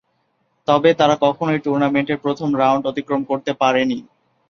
তবে 0.67 0.89
তারা 0.93 1.15
কখনই 1.25 1.59
টুর্নামেন্টের 1.65 2.21
প্রথম 2.23 2.49
রাউন্ড 2.55 2.83
অতিক্রম 2.87 3.21
করতে 3.29 3.51
পারে 3.61 3.81
নি। 3.85 3.99